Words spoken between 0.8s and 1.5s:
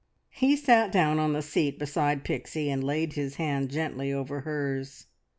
down on the